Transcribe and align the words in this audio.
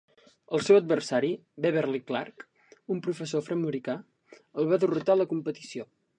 El 0.57 0.61
seu 0.67 0.77
adversari, 0.77 1.29
Beverly 1.65 2.01
Clark, 2.07 2.47
un 2.95 3.03
professor 3.09 3.45
afroamericà, 3.45 3.97
el 4.43 4.73
va 4.75 4.83
derrotar 4.87 5.19
a 5.19 5.23
la 5.23 5.31
competició. 5.37 5.89